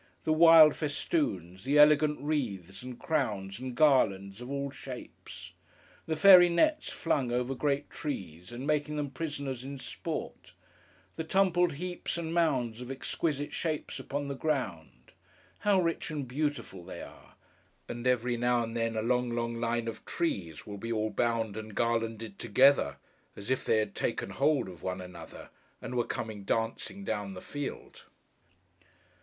The 0.23 0.33
wild 0.33 0.75
festoons, 0.75 1.63
the 1.63 1.77
elegant 1.77 2.19
wreaths, 2.19 2.81
and 2.81 2.97
crowns, 2.97 3.59
and 3.59 3.75
garlands 3.75 4.41
of 4.41 4.49
all 4.49 4.71
shapes; 4.71 5.53
the 6.07 6.15
fairy 6.15 6.49
nets 6.49 6.89
flung 6.91 7.31
over 7.31 7.53
great 7.53 7.87
trees, 7.91 8.51
and 8.51 8.65
making 8.65 8.95
them 8.95 9.11
prisoners 9.11 9.63
in 9.63 9.77
sport; 9.77 10.53
the 11.17 11.23
tumbled 11.23 11.73
heaps 11.73 12.17
and 12.17 12.33
mounds 12.33 12.81
of 12.81 12.89
exquisite 12.89 13.53
shapes 13.53 13.99
upon 13.99 14.27
the 14.27 14.33
ground; 14.35 15.11
how 15.59 15.79
rich 15.79 16.09
and 16.09 16.27
beautiful 16.27 16.83
they 16.83 17.03
are! 17.03 17.35
And 17.87 18.07
every 18.07 18.37
now 18.37 18.63
and 18.63 18.75
then, 18.75 18.95
a 18.95 19.03
long, 19.03 19.29
long 19.29 19.53
line 19.61 19.87
of 19.87 20.03
trees, 20.05 20.65
will 20.65 20.79
be 20.79 20.91
all 20.91 21.11
bound 21.11 21.55
and 21.55 21.75
garlanded 21.75 22.39
together: 22.39 22.97
as 23.35 23.51
if 23.51 23.63
they 23.63 23.77
had 23.77 23.93
taken 23.93 24.31
hold 24.31 24.67
of 24.67 24.81
one 24.81 24.99
another, 24.99 25.51
and 25.79 25.93
were 25.93 26.05
coming 26.07 26.43
dancing 26.43 27.03
down 27.03 27.35
the 27.35 27.39
field! 27.41 28.05